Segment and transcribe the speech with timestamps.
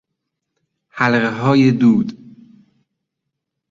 [0.89, 2.17] حلقههای دود